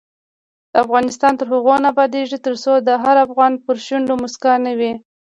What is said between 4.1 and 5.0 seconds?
مسکا نه وي.